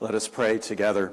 Let 0.00 0.14
us 0.14 0.28
pray 0.28 0.58
together. 0.58 1.12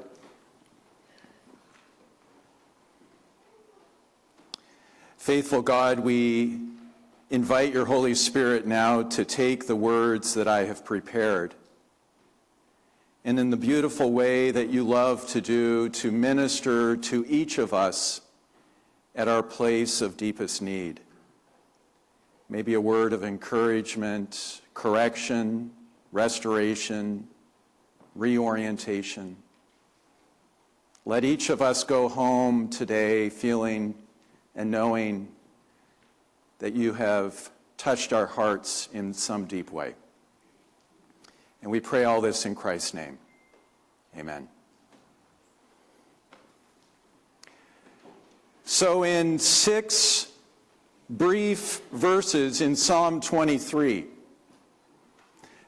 Faithful 5.16 5.60
God, 5.60 5.98
we 5.98 6.60
invite 7.28 7.72
your 7.72 7.86
Holy 7.86 8.14
Spirit 8.14 8.64
now 8.64 9.02
to 9.02 9.24
take 9.24 9.66
the 9.66 9.74
words 9.74 10.34
that 10.34 10.46
I 10.46 10.66
have 10.66 10.84
prepared 10.84 11.56
and 13.24 13.40
in 13.40 13.50
the 13.50 13.56
beautiful 13.56 14.12
way 14.12 14.52
that 14.52 14.68
you 14.68 14.84
love 14.84 15.26
to 15.30 15.40
do, 15.40 15.88
to 15.88 16.12
minister 16.12 16.96
to 16.96 17.26
each 17.26 17.58
of 17.58 17.74
us 17.74 18.20
at 19.16 19.26
our 19.26 19.42
place 19.42 20.00
of 20.00 20.16
deepest 20.16 20.62
need. 20.62 21.00
Maybe 22.48 22.74
a 22.74 22.80
word 22.80 23.12
of 23.12 23.24
encouragement, 23.24 24.60
correction, 24.74 25.72
restoration, 26.12 27.26
reorientation. 28.16 29.36
Let 31.04 31.24
each 31.24 31.50
of 31.50 31.62
us 31.62 31.84
go 31.84 32.08
home 32.08 32.68
today 32.68 33.30
feeling 33.30 33.94
and 34.54 34.70
knowing 34.70 35.28
that 36.58 36.74
you 36.74 36.94
have 36.94 37.50
touched 37.76 38.12
our 38.12 38.26
hearts 38.26 38.88
in 38.92 39.12
some 39.12 39.44
deep 39.44 39.70
way. 39.70 39.94
And 41.62 41.70
we 41.70 41.80
pray 41.80 42.04
all 42.04 42.20
this 42.20 42.46
in 42.46 42.54
Christ's 42.54 42.94
name. 42.94 43.18
Amen. 44.18 44.48
So, 48.64 49.04
in 49.04 49.38
six 49.38 50.28
brief 51.08 51.80
verses 51.92 52.60
in 52.60 52.74
Psalm 52.74 53.20
23, 53.20 54.06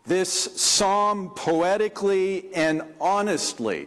this 0.08 0.30
psalm 0.60 1.30
poetically 1.36 2.52
and 2.54 2.82
honestly 2.98 3.86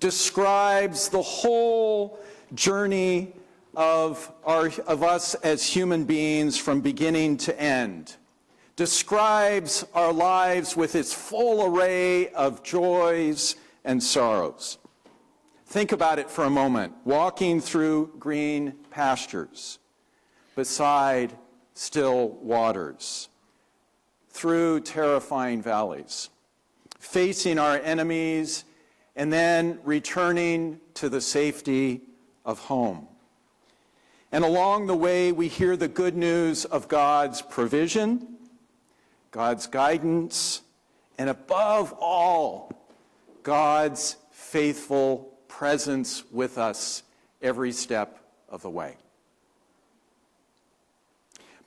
describes 0.00 1.08
the 1.08 1.22
whole 1.22 2.18
journey 2.54 3.32
of, 3.74 4.32
our, 4.44 4.70
of 4.86 5.02
us 5.02 5.34
as 5.36 5.64
human 5.64 6.04
beings 6.04 6.58
from 6.58 6.80
beginning 6.80 7.36
to 7.36 7.60
end, 7.60 8.16
describes 8.74 9.84
our 9.94 10.12
lives 10.12 10.76
with 10.76 10.96
its 10.96 11.12
full 11.12 11.64
array 11.64 12.28
of 12.30 12.62
joys 12.62 13.54
and 13.84 14.02
sorrows. 14.02 14.78
Think 15.66 15.92
about 15.92 16.18
it 16.18 16.28
for 16.28 16.44
a 16.44 16.50
moment. 16.50 16.92
Walking 17.04 17.60
through 17.60 18.12
green 18.18 18.74
pastures, 18.90 19.78
beside 20.56 21.32
still 21.74 22.30
waters 22.42 23.28
through 24.36 24.80
terrifying 24.80 25.62
valleys, 25.62 26.28
facing 26.98 27.58
our 27.58 27.78
enemies, 27.78 28.64
and 29.16 29.32
then 29.32 29.78
returning 29.82 30.78
to 30.92 31.08
the 31.08 31.22
safety 31.22 32.02
of 32.44 32.58
home. 32.58 33.08
And 34.30 34.44
along 34.44 34.88
the 34.88 34.96
way, 34.96 35.32
we 35.32 35.48
hear 35.48 35.74
the 35.74 35.88
good 35.88 36.14
news 36.14 36.66
of 36.66 36.86
God's 36.86 37.40
provision, 37.40 38.36
God's 39.30 39.66
guidance, 39.66 40.60
and 41.16 41.30
above 41.30 41.94
all, 41.98 42.70
God's 43.42 44.16
faithful 44.32 45.32
presence 45.48 46.24
with 46.30 46.58
us 46.58 47.02
every 47.40 47.72
step 47.72 48.20
of 48.50 48.60
the 48.60 48.70
way. 48.70 48.96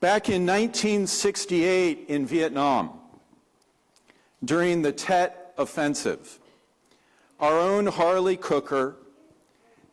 Back 0.01 0.29
in 0.29 0.45
1968 0.45 2.05
in 2.07 2.25
Vietnam, 2.25 2.91
during 4.45 4.81
the 4.81 4.93
Tet 4.93 5.53
Offensive, 5.57 6.39
our 7.37 7.59
own 7.59 7.85
Harley 7.85 8.37
Cooker 8.37 8.95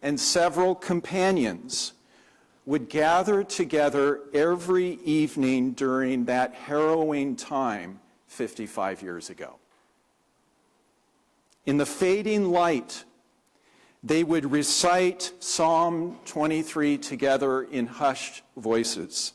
and 0.03 0.21
several 0.21 0.77
companions 0.77 1.93
would 2.67 2.89
gather 2.89 3.43
together 3.43 4.21
every 4.33 5.01
evening 5.05 5.73
during 5.73 6.27
that 6.27 6.55
harrowing 6.55 7.35
time 7.35 7.99
55 8.29 9.03
years 9.03 9.29
ago. 9.29 9.57
In 11.65 11.79
the 11.79 11.87
fading 11.87 12.53
light, 12.53 13.03
they 14.05 14.23
would 14.23 14.53
recite 14.53 15.33
Psalm 15.41 16.21
23 16.27 16.97
together 16.99 17.65
in 17.65 17.89
hushed 17.89 18.43
voices 18.57 19.33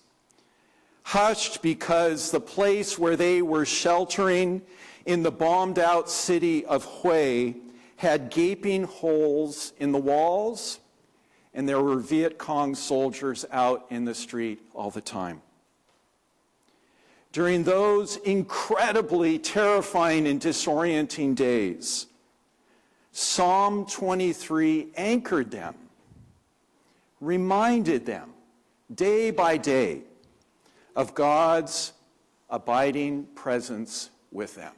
hushed 1.04 1.62
because 1.62 2.32
the 2.32 2.40
place 2.40 2.98
where 2.98 3.16
they 3.16 3.42
were 3.42 3.66
sheltering 3.66 4.62
in 5.06 5.24
the 5.24 5.32
bombed 5.32 5.80
out 5.80 6.10
city 6.10 6.66
of 6.66 6.86
Hue 7.02 7.56
had 7.98 8.30
gaping 8.30 8.84
holes 8.84 9.74
in 9.78 9.92
the 9.92 10.00
walls, 10.00 10.80
and 11.54 11.68
there 11.68 11.82
were 11.82 11.98
Viet 11.98 12.38
Cong 12.38 12.76
soldiers 12.76 13.46
out 13.52 13.86
in 13.90 14.06
the 14.06 14.16
street 14.16 14.60
all 14.74 14.90
the 14.90 15.02
time. 15.02 15.42
During 17.32 17.64
those 17.64 18.18
incredibly 18.18 19.40
terrifying 19.40 20.28
and 20.28 20.42
disorienting 20.42 21.36
days, 21.36 22.08
Psalm 23.12 23.86
23 23.86 24.90
anchored 24.96 25.52
them, 25.52 25.76
reminded 27.20 28.06
them 28.06 28.32
day 28.94 29.32
by 29.32 29.58
day 29.58 30.02
of 30.96 31.14
God's 31.14 31.94
abiding 32.50 33.26
presence 33.36 34.10
with 34.32 34.56
them. 34.56 34.74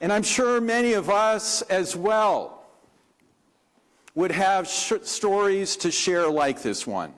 And 0.00 0.12
I'm 0.12 0.22
sure 0.22 0.60
many 0.60 0.94
of 0.94 1.10
us 1.10 1.62
as 1.62 1.94
well 1.94 2.64
would 4.14 4.32
have 4.32 4.66
stories 4.68 5.76
to 5.76 5.90
share 5.90 6.28
like 6.28 6.62
this 6.62 6.86
one 6.86 7.14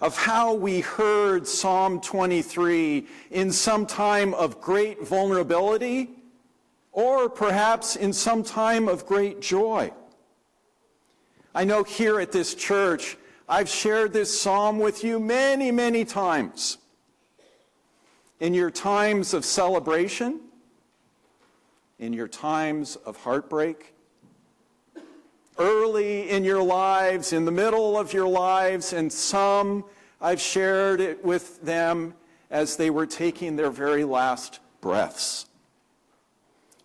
of 0.00 0.18
how 0.18 0.52
we 0.52 0.80
heard 0.80 1.46
Psalm 1.46 1.98
23 2.00 3.06
in 3.30 3.50
some 3.50 3.86
time 3.86 4.34
of 4.34 4.60
great 4.60 5.06
vulnerability 5.06 6.10
or 6.92 7.28
perhaps 7.30 7.96
in 7.96 8.12
some 8.12 8.42
time 8.42 8.86
of 8.86 9.06
great 9.06 9.40
joy. 9.40 9.90
I 11.54 11.64
know 11.64 11.84
here 11.84 12.20
at 12.20 12.32
this 12.32 12.54
church, 12.54 13.16
I've 13.48 13.68
shared 13.68 14.14
this 14.14 14.40
psalm 14.40 14.78
with 14.78 15.04
you 15.04 15.20
many, 15.20 15.70
many 15.70 16.06
times. 16.06 16.78
In 18.40 18.54
your 18.54 18.70
times 18.70 19.34
of 19.34 19.44
celebration, 19.44 20.40
in 21.98 22.14
your 22.14 22.28
times 22.28 22.96
of 22.96 23.18
heartbreak, 23.18 23.94
early 25.58 26.30
in 26.30 26.42
your 26.42 26.62
lives, 26.62 27.32
in 27.34 27.44
the 27.44 27.52
middle 27.52 27.98
of 27.98 28.12
your 28.14 28.26
lives, 28.26 28.94
and 28.94 29.12
some 29.12 29.84
I've 30.20 30.40
shared 30.40 31.00
it 31.00 31.22
with 31.22 31.60
them 31.62 32.14
as 32.50 32.76
they 32.76 32.88
were 32.88 33.06
taking 33.06 33.56
their 33.56 33.70
very 33.70 34.04
last 34.04 34.60
breaths. 34.80 35.46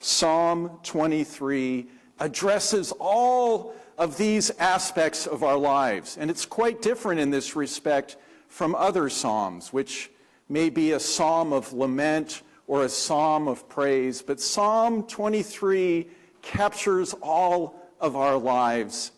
Psalm 0.02 0.80
23 0.84 1.88
addresses 2.20 2.92
all 3.00 3.74
of 4.00 4.18
these 4.18 4.50
aspects 4.52 5.28
of 5.28 5.44
our 5.44 5.58
lives. 5.58 6.18
And 6.18 6.32
it's 6.32 6.46
quite 6.46 6.82
different 6.82 7.20
in 7.20 7.30
this 7.30 7.56
respect 7.56 8.16
from 8.48 8.74
other 8.74 9.10
psalms, 9.10 9.74
which 9.74 10.10
may 10.48 10.70
be 10.70 10.94
a 10.94 11.00
psalm 11.00 11.52
of 11.52 11.74
lament 11.74 12.42
or 12.66 12.86
a 12.86 12.90
psalm 12.90 13.50
of 13.50 13.68
praise. 13.68 14.22
But 14.22 14.40
Psalm 14.40 15.04
23 15.04 16.08
captures 16.42 17.14
all 17.22 17.76
of 18.00 18.16
our 18.16 18.38
lives 18.38 19.12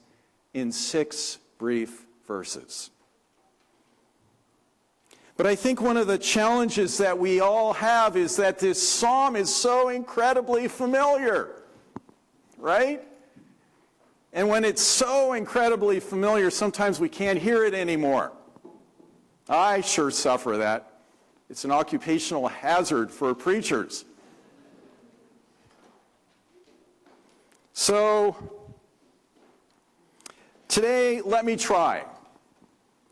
in 0.55 0.71
six 0.71 1.37
brief 1.59 2.05
verses. 2.27 2.89
But 5.37 5.45
I 5.45 5.55
think 5.55 5.79
one 5.79 5.95
of 5.95 6.07
the 6.07 6.17
challenges 6.17 6.97
that 6.97 7.17
we 7.17 7.39
all 7.39 7.73
have 7.73 8.17
is 8.17 8.35
that 8.37 8.57
this 8.57 8.85
psalm 8.85 9.35
is 9.35 9.53
so 9.53 9.89
incredibly 9.89 10.67
familiar, 10.67 11.49
right? 12.57 13.03
And 14.33 14.47
when 14.47 14.63
it's 14.63 14.81
so 14.81 15.33
incredibly 15.33 15.99
familiar, 15.99 16.49
sometimes 16.49 16.99
we 16.99 17.09
can't 17.09 17.37
hear 17.37 17.65
it 17.65 17.73
anymore. 17.73 18.31
I 19.49 19.81
sure 19.81 20.11
suffer 20.11 20.57
that. 20.57 21.01
It's 21.49 21.65
an 21.65 21.71
occupational 21.71 22.47
hazard 22.47 23.11
for 23.11 23.35
preachers. 23.35 24.05
So, 27.73 28.37
today, 30.69 31.19
let 31.21 31.43
me 31.43 31.57
try. 31.57 32.05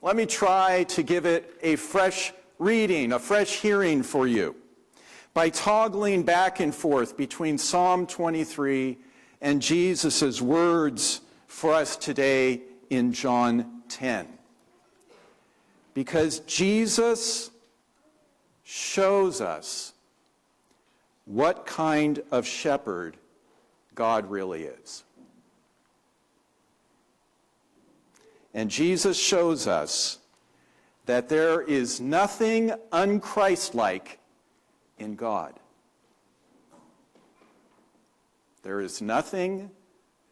Let 0.02 0.16
me 0.16 0.26
try 0.26 0.86
to 0.86 1.04
give 1.04 1.26
it 1.26 1.54
a 1.62 1.76
fresh 1.76 2.32
reading, 2.60 3.12
a 3.12 3.20
fresh 3.20 3.60
hearing 3.60 4.04
for 4.04 4.26
you 4.26 4.56
by 5.34 5.50
toggling 5.50 6.24
back 6.24 6.62
and 6.62 6.74
forth 6.74 7.18
between 7.18 7.58
Psalm 7.58 8.08
23 8.08 8.98
and 9.42 9.62
Jesus' 9.62 10.42
words 10.42 11.22
for 11.48 11.74
us 11.74 11.96
today 11.96 12.62
in 12.90 13.14
John 13.14 13.82
10. 13.90 14.28
Because 15.94 16.40
Jesus 16.42 17.50
shows 18.64 19.42
us 19.42 19.94
what 21.26 21.66
kind 21.66 22.22
of 22.32 22.46
shepherd 22.46 23.18
God 23.96 24.30
really 24.30 24.64
is. 24.64 25.04
And 28.54 28.70
Jesus 28.70 29.20
shows 29.20 29.68
us 29.68 30.20
that 31.06 31.30
there 31.30 31.62
is 31.62 32.00
nothing 32.00 32.72
unchristlike 32.92 34.18
in 34.98 35.16
God. 35.16 35.59
There 38.70 38.82
is 38.82 39.02
nothing 39.02 39.72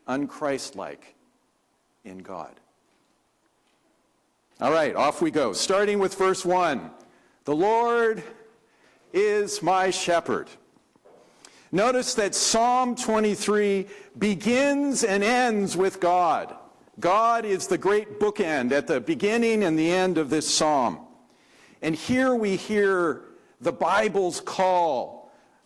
unchristlike 0.08 1.16
in 2.06 2.20
God. 2.20 2.54
All 4.62 4.72
right, 4.72 4.96
off 4.96 5.24
we 5.24 5.32
go. 5.32 5.54
Starting 5.54 5.98
with 5.98 6.14
verse 6.14 6.46
1. 6.46 6.92
The 7.46 7.56
Lord 7.56 8.22
is 9.12 9.64
my 9.64 9.90
shepherd. 9.90 10.50
Notice 11.72 12.14
that 12.14 12.36
Psalm 12.36 12.96
23 12.96 13.88
begins 14.20 15.04
and 15.04 15.24
ends 15.24 15.76
with 15.76 16.00
God. 16.00 16.56
God 17.00 17.44
is 17.44 17.66
the 17.66 17.80
great 17.80 18.20
bookend 18.20 18.72
at 18.72 18.86
the 18.86 19.02
beginning 19.02 19.64
and 19.64 19.80
the 19.80 19.90
end 19.90 20.20
of 20.20 20.30
this 20.30 20.48
psalm. 20.48 21.00
And 21.82 21.96
here 21.96 22.36
we 22.36 22.56
hear 22.56 23.24
the 23.62 23.74
Bible's 23.74 24.40
call 24.42 25.17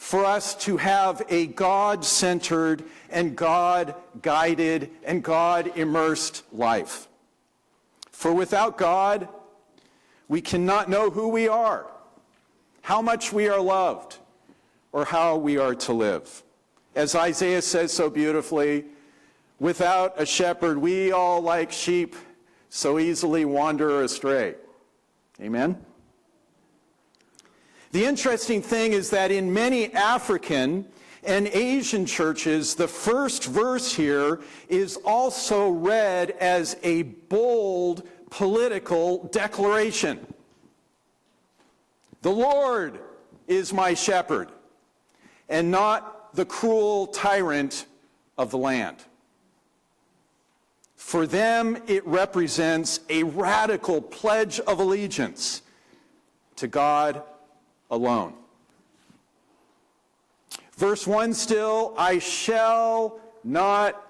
for 0.02 0.26
us 0.26 0.56
to 0.56 0.78
have 0.78 1.22
a 1.30 1.46
God 1.46 2.04
centered 2.04 2.84
and 3.12 3.36
God 3.36 3.94
guided 4.24 4.90
and 5.04 5.24
God 5.24 5.78
immersed 5.78 6.44
life. 6.52 7.08
For 8.10 8.34
without 8.34 8.80
God, 8.80 9.28
we 10.28 10.42
cannot 10.42 10.90
know 10.90 11.12
who 11.12 11.28
we 11.28 11.48
are, 11.48 11.86
how 12.82 13.04
much 13.04 13.32
we 13.32 13.48
are 13.48 13.62
loved, 13.62 14.18
or 14.92 15.06
how 15.06 15.38
we 15.38 15.60
are 15.60 15.76
to 15.76 15.94
live. 15.94 16.44
As 16.96 17.14
Isaiah 17.14 17.62
says 17.62 17.94
so 17.94 18.10
beautifully, 18.10 18.86
without 19.60 20.20
a 20.20 20.26
shepherd, 20.26 20.80
we 20.80 21.12
all, 21.12 21.42
like 21.42 21.72
sheep, 21.72 22.16
so 22.70 22.98
easily 22.98 23.46
wander 23.46 24.02
astray. 24.02 24.56
Amen? 25.40 25.78
The 27.92 28.06
interesting 28.06 28.62
thing 28.62 28.94
is 28.94 29.10
that 29.10 29.32
in 29.32 29.54
many 29.54 29.94
African 29.94 30.88
and 31.24 31.48
Asian 31.48 32.06
churches, 32.06 32.74
the 32.74 32.88
first 32.88 33.46
verse 33.46 33.94
here 33.94 34.40
is 34.70 34.96
also 35.04 35.70
read 35.70 36.32
as 36.32 36.78
a 36.84 37.04
bold 37.04 38.08
political 38.30 39.28
declaration. 39.28 40.26
The 42.22 42.32
Lord 42.32 43.00
is 43.48 43.74
my 43.74 43.94
shepherd, 43.94 44.50
and 45.50 45.70
not 45.70 46.34
the 46.34 46.46
cruel 46.46 47.08
tyrant 47.08 47.88
of 48.38 48.52
the 48.52 48.58
land. 48.58 48.98
For 50.96 51.28
them, 51.28 51.78
it 51.88 52.08
represents 52.08 53.02
a 53.10 53.24
radical 53.24 54.02
pledge 54.02 54.62
of 54.62 54.80
allegiance 54.80 55.62
to 56.56 56.68
God 56.68 57.24
alone. 57.92 58.34
Verse 60.78 61.06
1 61.06 61.36
still, 61.36 61.94
I 61.98 62.18
shall 62.18 63.20
not 63.44 64.02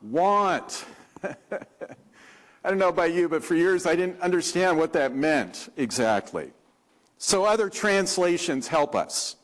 want. 0.00 0.84
I 1.24 2.68
don't 2.68 2.78
know 2.78 2.88
about 2.88 3.12
you, 3.12 3.28
but 3.28 3.42
for 3.42 3.54
years 3.56 3.86
I 3.86 3.96
didn't 3.96 4.20
understand 4.20 4.78
what 4.78 4.92
that 4.92 5.14
meant 5.14 5.72
exactly. 5.76 6.52
So 7.18 7.44
other 7.44 7.68
translations 7.68 8.68
help 8.68 8.94
us. 8.94 9.36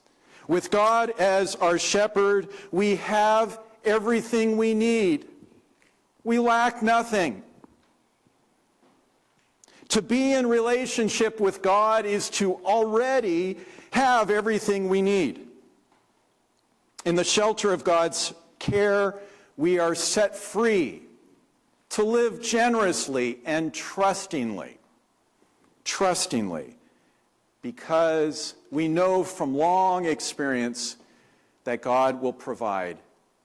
With 0.49 0.71
God 0.71 1.11
as 1.19 1.57
our 1.57 1.79
shepherd, 1.79 2.49
we 2.71 2.97
have 2.97 3.59
everything 3.85 4.57
we 4.57 4.75
need. 4.75 5.27
We 6.25 6.39
lack 6.39 6.83
nothing. 6.83 7.43
To 9.89 10.03
be 10.03 10.33
in 10.33 10.47
relationship 10.47 11.41
with 11.41 11.63
God 11.63 12.07
is 12.07 12.29
to 12.31 12.55
already 12.65 13.59
have 13.97 14.31
everything 14.31 14.91
we 14.91 15.01
need. 15.01 15.41
In 17.07 17.15
the 17.15 17.25
shelter 17.25 17.73
of 17.73 17.83
God's 17.83 18.35
care, 18.59 19.15
we 19.57 19.79
are 19.79 19.95
set 19.95 20.37
free 20.37 21.03
to 21.91 22.05
live 22.05 22.43
generously 22.43 23.39
and 23.47 23.73
trustingly. 23.73 24.77
Trustingly. 25.85 26.77
Because 27.63 28.55
we 28.71 28.87
know 28.87 29.25
from 29.25 29.57
long 29.57 30.05
experience 30.05 30.97
that 31.65 31.81
God 31.81 32.21
will 32.21 32.35
provide 32.35 32.99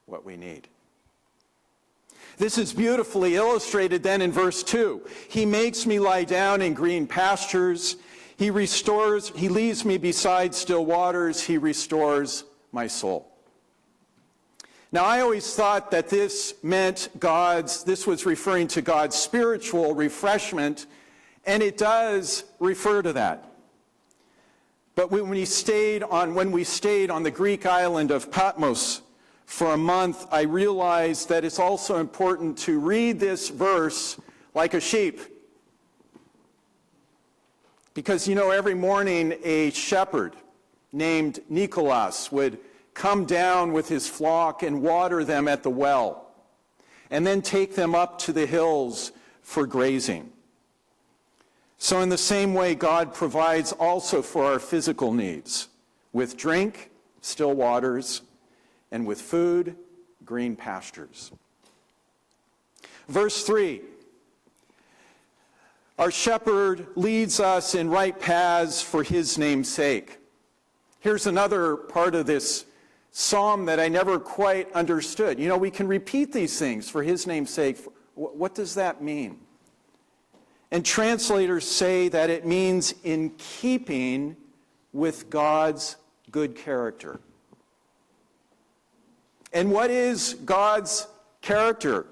what 0.04 0.22
we 0.22 0.36
need. 0.36 0.68
This 2.36 2.58
is 2.58 2.74
beautifully 2.74 3.36
illustrated 3.36 4.02
then 4.02 4.20
in 4.20 4.32
verse 4.32 4.62
2. 4.62 5.00
He 5.28 5.46
makes 5.46 5.86
me 5.86 5.98
lie 5.98 6.24
down 6.24 6.60
in 6.60 6.74
green 6.74 7.06
pastures. 7.06 7.96
He 8.42 8.50
restores, 8.50 9.28
he 9.36 9.48
leads 9.48 9.84
me 9.84 9.98
beside 9.98 10.52
still 10.52 10.84
waters. 10.84 11.40
He 11.40 11.58
restores 11.58 12.42
my 12.72 12.88
soul. 12.88 13.28
Now, 14.90 15.04
I 15.04 15.20
always 15.20 15.54
thought 15.54 15.92
that 15.92 16.08
this 16.08 16.54
meant 16.60 17.08
God's, 17.20 17.84
this 17.84 18.04
was 18.04 18.26
referring 18.26 18.66
to 18.68 18.82
God's 18.82 19.14
spiritual 19.14 19.94
refreshment, 19.94 20.86
and 21.46 21.62
it 21.62 21.78
does 21.78 22.42
refer 22.58 23.00
to 23.02 23.12
that. 23.12 23.48
But 24.96 25.12
when 25.12 25.28
we 25.28 25.44
stayed 25.44 26.02
on, 26.02 26.34
when 26.34 26.50
we 26.50 26.64
stayed 26.64 27.12
on 27.12 27.22
the 27.22 27.30
Greek 27.30 27.64
island 27.64 28.10
of 28.10 28.32
Patmos 28.32 29.02
for 29.46 29.74
a 29.74 29.78
month, 29.78 30.26
I 30.32 30.42
realized 30.42 31.28
that 31.28 31.44
it's 31.44 31.60
also 31.60 32.00
important 32.00 32.58
to 32.58 32.80
read 32.80 33.20
this 33.20 33.50
verse 33.50 34.20
like 34.52 34.74
a 34.74 34.80
sheep. 34.80 35.20
Because, 37.94 38.26
you 38.26 38.34
know, 38.34 38.50
every 38.50 38.74
morning 38.74 39.34
a 39.42 39.70
shepherd 39.70 40.34
named 40.92 41.40
Nicholas 41.48 42.32
would 42.32 42.58
come 42.94 43.24
down 43.24 43.72
with 43.72 43.88
his 43.88 44.08
flock 44.08 44.62
and 44.62 44.82
water 44.82 45.24
them 45.24 45.48
at 45.48 45.62
the 45.62 45.70
well, 45.70 46.30
and 47.10 47.26
then 47.26 47.42
take 47.42 47.74
them 47.74 47.94
up 47.94 48.18
to 48.20 48.32
the 48.32 48.46
hills 48.46 49.12
for 49.42 49.66
grazing. 49.66 50.30
So, 51.78 52.00
in 52.00 52.08
the 52.08 52.18
same 52.18 52.54
way, 52.54 52.74
God 52.74 53.12
provides 53.12 53.72
also 53.72 54.22
for 54.22 54.44
our 54.44 54.58
physical 54.58 55.12
needs 55.12 55.68
with 56.12 56.36
drink, 56.36 56.90
still 57.20 57.54
waters, 57.54 58.22
and 58.90 59.06
with 59.06 59.20
food, 59.20 59.76
green 60.24 60.54
pastures. 60.54 61.32
Verse 63.08 63.44
3 63.44 63.80
our 65.98 66.10
shepherd 66.10 66.86
leads 66.96 67.40
us 67.40 67.74
in 67.74 67.90
right 67.90 68.18
paths 68.18 68.82
for 68.82 69.02
his 69.02 69.38
name's 69.38 69.68
sake. 69.68 70.18
Here's 71.00 71.26
another 71.26 71.76
part 71.76 72.14
of 72.14 72.26
this 72.26 72.64
psalm 73.10 73.66
that 73.66 73.78
I 73.78 73.88
never 73.88 74.18
quite 74.18 74.72
understood. 74.72 75.38
You 75.38 75.48
know, 75.48 75.58
we 75.58 75.70
can 75.70 75.86
repeat 75.86 76.32
these 76.32 76.58
things 76.58 76.88
for 76.88 77.02
his 77.02 77.26
name's 77.26 77.50
sake. 77.50 77.78
What 78.14 78.54
does 78.54 78.74
that 78.74 79.02
mean? 79.02 79.38
And 80.70 80.84
translators 80.84 81.66
say 81.66 82.08
that 82.08 82.30
it 82.30 82.46
means 82.46 82.94
in 83.04 83.30
keeping 83.36 84.36
with 84.92 85.28
God's 85.28 85.96
good 86.30 86.56
character. 86.56 87.20
And 89.52 89.70
what 89.70 89.90
is 89.90 90.34
God's 90.46 91.06
character? 91.42 92.06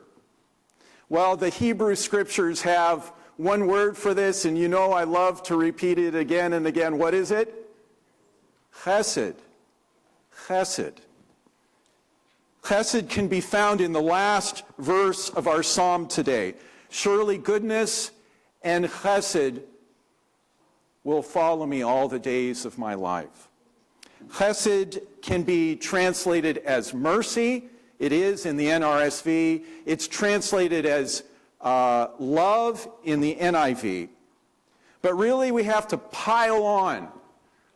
Well, 1.08 1.36
the 1.36 1.48
Hebrew 1.48 1.94
scriptures 1.94 2.60
have 2.62 3.12
one 3.40 3.66
word 3.66 3.96
for 3.96 4.12
this, 4.12 4.44
and 4.44 4.58
you 4.58 4.68
know 4.68 4.92
I 4.92 5.04
love 5.04 5.42
to 5.44 5.56
repeat 5.56 5.98
it 5.98 6.14
again 6.14 6.52
and 6.52 6.66
again. 6.66 6.98
What 6.98 7.14
is 7.14 7.30
it? 7.30 7.70
Chesed. 8.82 9.34
Chesed. 10.46 10.92
Chesed 12.62 13.08
can 13.08 13.28
be 13.28 13.40
found 13.40 13.80
in 13.80 13.92
the 13.92 14.02
last 14.02 14.62
verse 14.78 15.30
of 15.30 15.48
our 15.48 15.62
psalm 15.62 16.06
today. 16.06 16.52
Surely 16.90 17.38
goodness 17.38 18.10
and 18.62 18.84
chesed 18.84 19.62
will 21.02 21.22
follow 21.22 21.64
me 21.64 21.80
all 21.80 22.08
the 22.08 22.18
days 22.18 22.66
of 22.66 22.76
my 22.76 22.92
life. 22.92 23.48
Chesed 24.32 25.00
can 25.22 25.44
be 25.44 25.76
translated 25.76 26.58
as 26.58 26.92
mercy. 26.92 27.70
It 27.98 28.12
is 28.12 28.44
in 28.44 28.58
the 28.58 28.66
NRSV. 28.66 29.64
It's 29.86 30.06
translated 30.06 30.84
as 30.84 31.22
uh, 31.60 32.08
love 32.18 32.88
in 33.04 33.20
the 33.20 33.36
NIV. 33.36 34.08
But 35.02 35.14
really, 35.14 35.50
we 35.50 35.64
have 35.64 35.88
to 35.88 35.98
pile 35.98 36.64
on 36.64 37.08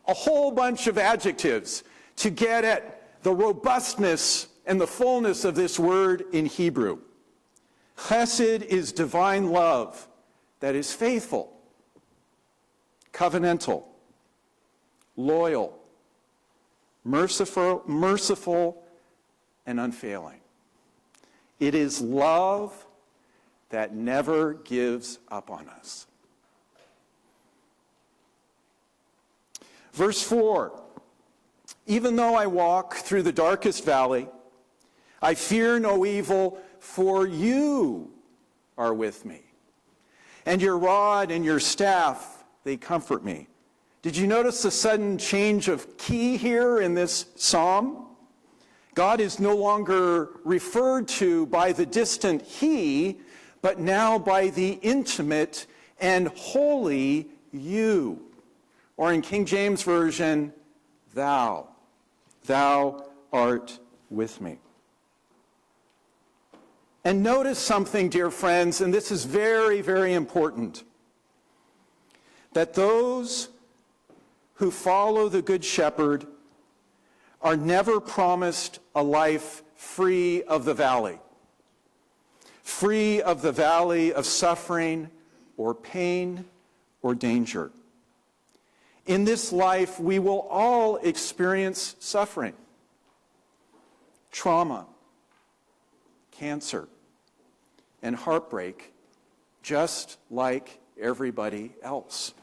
a 0.07 0.15
whole 0.15 0.51
bunch 0.51 0.87
of 0.87 0.99
adjectives 0.99 1.85
to 2.17 2.31
get 2.31 2.65
at 2.65 3.23
the 3.23 3.33
robustness 3.33 4.49
and 4.67 4.81
the 4.81 4.87
fullness 4.87 5.45
of 5.45 5.55
this 5.55 5.79
word 5.79 6.25
in 6.33 6.47
Hebrew. 6.47 6.99
Chesed 7.97 8.63
is 8.63 8.93
divine 8.93 9.51
love 9.51 10.09
that 10.61 10.75
is 10.75 10.93
faithful, 10.93 11.53
covenantal, 13.13 13.85
loyal, 15.17 15.79
merciful, 17.05 17.83
merciful 17.87 18.83
and 19.67 19.79
unfailing. 19.79 20.41
It 21.61 21.75
is 21.75 22.01
love 22.01 22.87
that 23.71 23.95
never 23.95 24.55
gives 24.55 25.19
up 25.31 25.51
on 25.51 25.69
us. 25.69 26.07
Verse 29.93 30.23
4 30.23 30.81
Even 31.87 32.17
though 32.17 32.35
I 32.35 32.47
walk 32.47 32.95
through 32.95 33.23
the 33.23 33.33
darkest 33.33 33.85
valley, 33.85 34.29
I 35.23 35.35
fear 35.35 35.79
no 35.79 36.05
evil, 36.05 36.59
for 36.81 37.27
you 37.27 38.11
are 38.77 38.93
with 38.93 39.25
me. 39.25 39.41
And 40.47 40.61
your 40.61 40.77
rod 40.77 41.31
and 41.31 41.45
your 41.45 41.61
staff, 41.61 42.45
they 42.65 42.77
comfort 42.77 43.25
me. 43.25 43.49
Did 44.03 44.17
you 44.17 44.27
notice 44.27 44.63
the 44.63 44.71
sudden 44.71 45.17
change 45.17 45.69
of 45.69 45.97
key 45.97 46.37
here 46.37 46.81
in 46.81 46.93
this 46.93 47.27
psalm? 47.37 48.05
God 48.95 49.21
is 49.21 49.41
no 49.41 49.57
longer 49.57 50.29
referred 50.45 51.09
to 51.09 51.47
by 51.47 51.73
the 51.73 51.87
distant 51.87 52.43
he, 52.43 53.21
but 53.65 53.79
now 53.79 54.19
by 54.19 54.49
the 54.49 54.73
intimate 54.83 55.67
and 55.99 56.29
holy 56.29 57.27
you. 57.51 58.21
Or 58.99 59.11
in 59.11 59.23
King 59.23 59.47
James 59.47 59.83
Version, 59.83 60.53
thou. 61.15 61.69
Thou 62.45 63.07
art 63.33 63.79
with 64.11 64.39
me. 64.43 64.59
And 67.05 67.23
notice 67.23 67.59
something, 67.59 68.11
dear 68.11 68.31
friends, 68.31 68.83
and 68.83 68.93
this 68.93 69.11
is 69.11 69.25
very, 69.25 69.81
very 69.81 70.13
important 70.13 70.85
that 72.53 72.75
those 72.75 73.49
who 74.57 74.71
follow 74.71 75.31
the 75.31 75.41
Good 75.41 75.65
Shepherd 75.65 76.27
are 77.41 77.57
never 77.57 77.99
promised 77.99 78.81
a 78.95 79.03
life 79.03 79.63
free 79.75 80.43
of 80.43 80.67
the 80.67 80.75
valley, 80.75 81.19
free 82.85 83.23
of 83.23 83.41
the 83.41 83.51
valley 83.51 84.13
of 84.13 84.27
suffering 84.27 85.09
or 85.57 85.75
pain 85.75 86.45
or 87.01 87.15
danger. 87.15 87.71
In 89.07 89.25
this 89.25 89.55
life, 89.55 89.99
we 89.99 90.19
will 90.19 90.41
all 90.51 90.97
experience 90.97 91.97
suffering, 91.99 92.53
trauma, 94.31 94.85
cancer, 96.31 96.87
and 98.03 98.15
heartbreak, 98.15 98.93
just 99.63 100.19
like 100.31 100.79
everybody 101.01 101.73
else. 101.83 102.35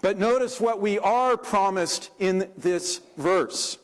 But 0.00 0.16
notice 0.16 0.58
what 0.58 0.80
we 0.80 0.98
are 0.98 1.36
promised 1.36 2.08
in 2.18 2.50
this 2.56 3.02
verse 3.18 3.76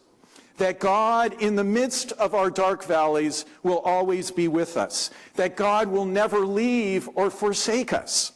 that 0.58 0.78
God, 0.78 1.40
in 1.42 1.56
the 1.56 1.64
midst 1.64 2.12
of 2.12 2.34
our 2.34 2.50
dark 2.50 2.84
valleys, 2.84 3.44
will 3.62 3.80
always 3.80 4.30
be 4.30 4.48
with 4.48 4.76
us, 4.76 5.10
that 5.34 5.56
God 5.56 5.88
will 5.88 6.04
never 6.04 6.40
leave 6.40 7.08
or 7.14 7.30
forsake 7.30 7.92
us. 7.92 8.32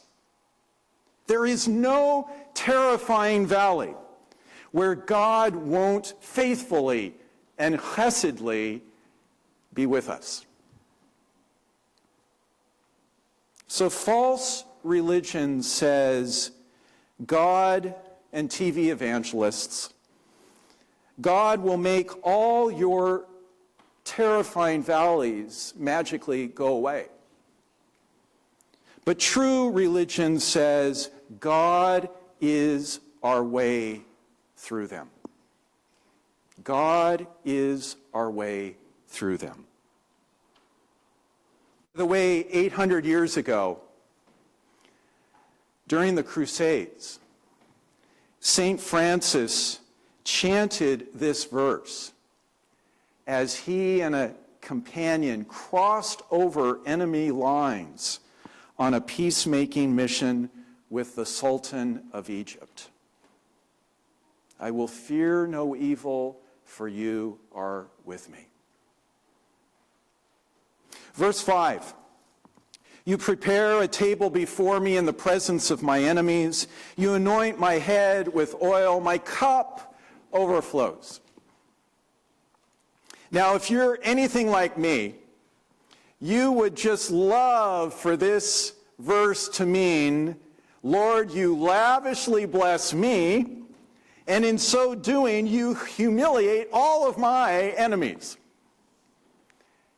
There 1.27 1.45
is 1.45 1.67
no 1.67 2.29
terrifying 2.53 3.45
valley 3.45 3.93
where 4.71 4.95
God 4.95 5.55
won't 5.55 6.13
faithfully 6.19 7.15
and 7.57 7.79
chesedly 7.95 8.81
be 9.73 9.85
with 9.85 10.09
us. 10.09 10.45
So 13.67 13.89
false 13.89 14.65
religion 14.83 15.61
says 15.61 16.51
God 17.25 17.93
and 18.33 18.49
TV 18.49 18.87
evangelists, 18.87 19.93
God 21.21 21.61
will 21.61 21.77
make 21.77 22.11
all 22.25 22.71
your 22.71 23.25
terrifying 24.03 24.81
valleys 24.81 25.73
magically 25.77 26.47
go 26.47 26.67
away. 26.67 27.07
But 29.05 29.19
true 29.19 29.71
religion 29.71 30.39
says 30.39 31.09
God 31.39 32.09
is 32.39 32.99
our 33.23 33.43
way 33.43 34.01
through 34.55 34.87
them. 34.87 35.09
God 36.63 37.27
is 37.43 37.95
our 38.13 38.29
way 38.29 38.75
through 39.07 39.37
them. 39.37 39.65
The 41.95 42.05
way 42.05 42.47
800 42.47 43.05
years 43.05 43.35
ago, 43.37 43.79
during 45.87 46.15
the 46.15 46.23
Crusades, 46.23 47.19
St. 48.39 48.79
Francis 48.79 49.79
chanted 50.29 51.07
this 51.15 51.45
verse 51.45 52.13
as 53.25 53.55
he 53.55 54.01
and 54.01 54.15
a 54.15 54.31
companion 54.61 55.43
crossed 55.43 56.21
over 56.29 56.79
enemy 56.85 57.31
lines 57.31 58.19
on 58.77 58.93
a 58.93 59.01
peacemaking 59.01 59.95
mission 59.95 60.49
with 60.89 61.15
the 61.15 61.25
Sultan 61.25 62.03
of 62.13 62.29
Egypt. 62.29 62.89
I 64.59 64.69
will 64.69 64.87
fear 64.87 65.47
no 65.47 65.75
evil, 65.75 66.39
for 66.63 66.87
you 66.87 67.39
are 67.51 67.87
with 68.05 68.29
me. 68.29 68.45
Verse 71.15 71.41
5 71.41 71.93
You 73.03 73.17
prepare 73.17 73.81
a 73.81 73.87
table 73.87 74.29
before 74.29 74.79
me 74.79 74.95
in 74.95 75.05
the 75.05 75.13
presence 75.13 75.71
of 75.71 75.81
my 75.81 76.03
enemies. 76.03 76.67
You 76.97 77.15
anoint 77.15 77.59
my 77.59 77.73
head 77.73 78.27
with 78.27 78.55
oil. 78.61 78.99
My 78.99 79.17
cup 79.17 79.88
overflows. 80.33 81.21
Now, 83.31 83.55
if 83.55 83.69
you're 83.69 83.99
anything 84.01 84.49
like 84.49 84.77
me, 84.77 85.15
you 86.19 86.51
would 86.51 86.75
just 86.75 87.11
love 87.11 87.93
for 87.93 88.17
this 88.17 88.73
verse 88.97 89.47
to 89.49 89.65
mean, 89.65 90.35
Lord, 90.83 91.31
you 91.31 91.55
lavishly 91.55 92.45
bless 92.45 92.93
me, 92.93 93.57
and 94.27 94.43
in 94.43 94.57
so 94.57 94.95
doing, 94.95 95.47
you 95.47 95.73
humiliate 95.73 96.67
all 96.73 97.07
of 97.07 97.17
my 97.17 97.69
enemies. 97.77 98.37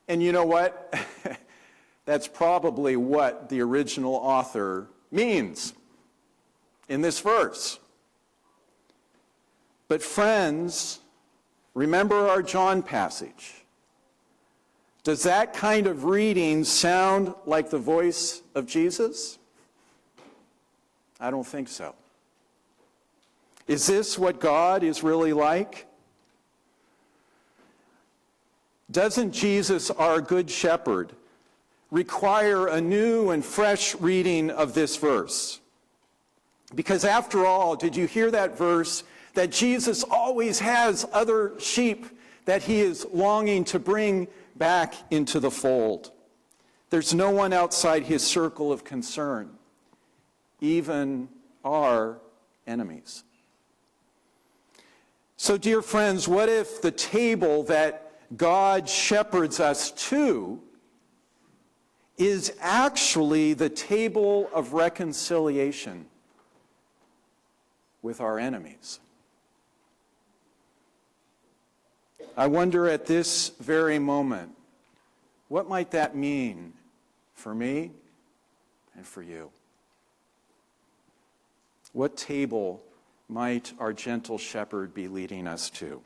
And 0.08 0.22
you 0.22 0.32
know 0.32 0.46
what? 0.46 0.94
That's 2.06 2.28
probably 2.28 2.96
what 2.96 3.50
the 3.50 3.62
original 3.62 4.16
author 4.16 4.88
means 5.12 5.74
in 6.90 7.02
this 7.02 7.20
verse. 7.20 7.80
But, 9.92 10.02
friends, 10.02 11.02
remember 11.74 12.30
our 12.30 12.42
John 12.42 12.82
passage. 12.82 13.66
Does 15.04 15.24
that 15.24 15.52
kind 15.52 15.86
of 15.86 16.06
reading 16.06 16.64
sound 16.64 17.34
like 17.46 17.70
the 17.70 17.78
voice 17.78 18.42
of 18.56 18.68
Jesus? 18.68 19.38
I 21.20 21.30
don't 21.30 21.46
think 21.46 21.68
so. 21.68 21.94
Is 23.68 23.86
this 23.86 24.18
what 24.18 24.40
God 24.40 24.84
is 24.84 25.04
really 25.04 25.34
like? 25.34 25.88
Doesn't 28.92 29.34
Jesus, 29.34 29.92
our 29.92 30.22
Good 30.22 30.50
Shepherd, 30.50 31.12
require 31.90 32.68
a 32.68 32.80
new 32.80 33.32
and 33.32 33.44
fresh 33.44 33.94
reading 33.96 34.52
of 34.52 34.74
this 34.74 34.96
verse? 34.96 35.60
Because 36.74 37.04
after 37.04 37.46
all, 37.46 37.76
did 37.76 37.98
you 37.98 38.06
hear 38.06 38.32
that 38.32 38.58
verse 38.58 39.04
that 39.34 39.52
Jesus 39.52 40.04
always 40.04 40.60
has 40.60 41.08
other 41.14 41.54
sheep 41.60 42.06
that 42.46 42.64
he 42.64 42.80
is 42.80 43.06
longing 43.14 43.64
to 43.66 43.80
bring 43.80 44.28
back 44.56 44.94
into 45.12 45.40
the 45.40 45.52
fold. 45.52 46.12
There's 46.90 47.14
no 47.14 47.30
one 47.30 47.54
outside 47.54 48.04
his 48.04 48.24
circle 48.24 48.72
of 48.72 48.84
concern, 48.84 49.52
even 50.60 51.30
our 51.64 52.20
enemies. 52.68 53.24
So, 55.38 55.58
dear 55.58 55.82
friends, 55.82 56.28
what 56.28 56.50
if 56.50 56.82
the 56.82 56.92
table 56.92 57.64
that 57.64 58.12
God 58.38 58.88
shepherds 58.88 59.60
us 59.60 59.92
to 60.10 60.62
is 62.18 62.54
actually 62.60 63.54
the 63.54 63.70
table 63.70 64.50
of 64.54 64.74
reconciliation 64.74 66.06
with 68.02 68.22
our 68.22 68.38
enemies? 68.38 69.00
I 72.38 72.48
wonder 72.48 72.88
at 72.88 73.06
this 73.06 73.50
very 73.60 74.00
moment, 74.00 74.52
what 75.50 75.68
might 75.68 75.92
that 75.92 76.16
mean 76.16 76.74
for 77.34 77.54
me 77.54 77.92
and 78.96 79.06
for 79.06 79.22
you? 79.22 79.52
What 81.94 82.16
table 82.16 82.82
might 83.28 83.74
our 83.80 83.92
gentle 83.92 84.38
shepherd 84.38 84.94
be 84.94 85.10
leading 85.10 85.46
us 85.46 85.70
to? 85.72 86.02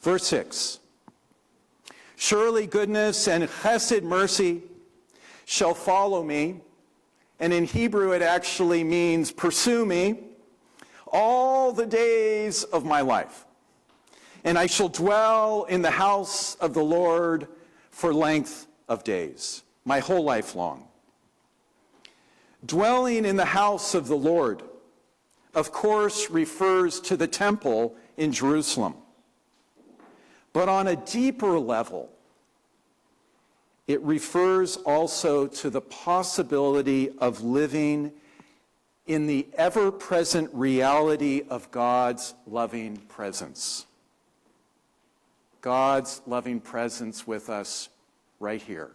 Verse 0.00 0.26
6 0.26 0.78
Surely 2.14 2.68
goodness 2.68 3.26
and 3.26 3.48
chesed 3.48 4.04
mercy 4.04 4.62
shall 5.44 5.74
follow 5.74 6.22
me. 6.22 6.60
And 7.40 7.52
in 7.52 7.64
Hebrew, 7.64 8.12
it 8.12 8.22
actually 8.22 8.84
means 8.84 9.32
pursue 9.32 9.84
me 9.84 10.31
all 11.12 11.72
the 11.72 11.86
days 11.86 12.64
of 12.64 12.84
my 12.84 13.00
life, 13.00 13.44
and 14.44 14.58
I 14.58 14.66
shall 14.66 14.88
dwell 14.88 15.64
in 15.64 15.82
the 15.82 15.90
house 15.90 16.54
of 16.56 16.74
the 16.74 16.82
Lord 16.82 17.46
for 17.90 18.12
length 18.12 18.66
of 18.88 19.04
days, 19.04 19.62
my 19.84 20.00
whole 20.00 20.24
life 20.24 20.54
long. 20.54 20.88
Dwelling 22.64 23.24
in 23.24 23.36
the 23.36 23.44
house 23.44 23.94
of 23.94 24.08
the 24.08 24.16
Lord, 24.16 24.62
of 25.54 25.72
course, 25.72 26.30
refers 26.30 27.00
to 27.00 27.16
the 27.16 27.26
temple 27.26 27.94
in 28.16 28.32
Jerusalem. 28.32 28.94
But 30.52 30.68
on 30.68 30.86
a 30.86 30.96
deeper 30.96 31.58
level, 31.58 32.10
it 33.86 34.00
refers 34.02 34.76
also 34.76 35.46
to 35.46 35.70
the 35.70 35.80
possibility 35.80 37.10
of 37.18 37.42
living 37.42 38.12
in 39.06 39.26
the 39.26 39.46
ever 39.54 39.90
present 39.90 40.50
reality 40.52 41.42
of 41.48 41.70
God's 41.70 42.34
loving 42.46 42.96
presence. 42.96 43.86
God's 45.60 46.22
loving 46.26 46.60
presence 46.60 47.26
with 47.26 47.48
us 47.48 47.88
right 48.40 48.60
here, 48.60 48.90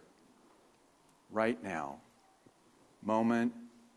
right 1.30 1.62
now, 1.62 1.96
moment 3.02 3.52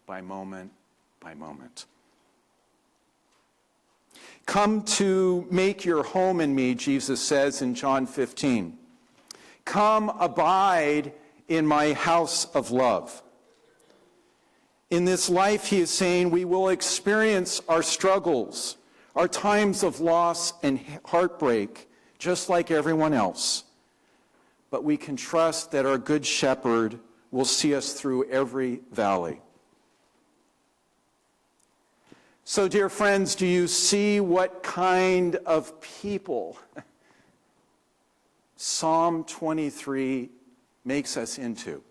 by 0.06 0.22
moment 0.22 0.72
by 1.20 1.34
moment. 1.34 1.86
Come 4.46 4.84
to 4.84 5.48
make 5.50 5.86
your 5.86 6.03
home 6.03 6.41
in 6.41 6.53
me, 6.53 6.75
Jesus 6.75 7.22
says 7.22 7.62
in 7.62 7.75
John 7.75 8.06
15. 8.06 8.77
Come 9.63 10.10
abide 10.20 11.13
in 11.48 11.65
my 11.65 11.94
house 11.94 12.46
of 12.53 12.72
love. 12.72 13.22
In 14.91 15.05
this 15.05 15.29
life, 15.29 15.67
he 15.67 15.79
is 15.79 15.89
saying, 15.89 16.31
we 16.31 16.43
will 16.43 16.67
experience 16.67 17.62
our 17.69 17.81
struggles, 17.81 18.75
our 19.15 19.27
times 19.27 19.83
of 19.83 20.01
loss 20.01 20.53
and 20.63 20.81
heartbreak, 21.05 21.89
just 22.19 22.50
like 22.50 22.71
everyone 22.71 23.13
else. 23.13 23.63
But 24.69 24.83
we 24.83 24.98
can 24.98 25.15
trust 25.15 25.71
that 25.71 25.86
our 25.86 25.98
good 25.98 26.25
shepherd 26.25 27.00
will 27.31 27.45
see 27.45 27.74
us 27.74 27.93
through 27.93 28.29
every 28.29 28.81
valley. 28.91 29.39
So, 32.43 32.67
dear 32.67 32.89
friends, 32.89 33.36
do 33.36 33.48
you 33.48 33.67
see 33.67 34.19
what 34.19 34.62
kind 34.62 35.38
of 35.45 35.79
people 35.79 36.57
Psalm 38.57 39.24
23 39.24 40.29
makes 40.83 41.15
us 41.15 41.38
into? 41.38 41.81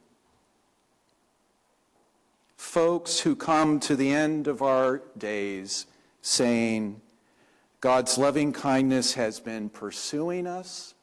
Folks 2.61 3.19
who 3.19 3.35
come 3.35 3.81
to 3.81 3.97
the 3.97 4.13
end 4.13 4.47
of 4.47 4.61
our 4.61 5.03
days 5.17 5.87
saying, 6.21 7.01
God's 7.81 8.19
loving 8.19 8.53
kindness 8.53 9.15
has 9.15 9.41
been 9.41 9.71
pursuing 9.71 10.47
us, 10.47 10.95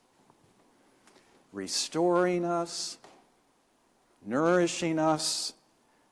restoring 1.51 2.45
us, 2.45 2.99
nourishing 4.23 4.99
us, 4.99 5.53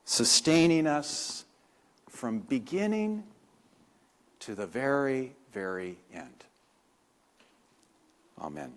sustaining 0.04 0.86
us 0.86 1.44
from 2.10 2.40
beginning 2.40 3.22
to 4.40 4.56
the 4.56 4.66
very, 4.66 5.32
very 5.52 5.96
end. 6.12 6.44
Amen. 8.38 8.72